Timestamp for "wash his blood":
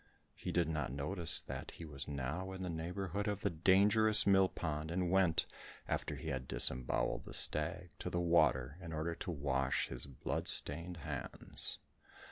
9.29-10.47